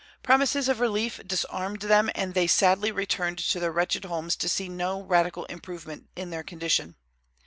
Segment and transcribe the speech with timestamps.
[0.23, 4.67] Promises of relief disarmed them, and they sadly returned to their wretched homes to see
[4.67, 6.95] no radical improvement in their condition.